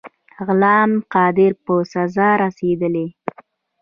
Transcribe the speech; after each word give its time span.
غلام 0.45 0.91
قادر 1.13 1.51
په 1.63 1.73
سزا 1.93 2.29
رسېدلی 2.43 3.07
دی. 3.13 3.45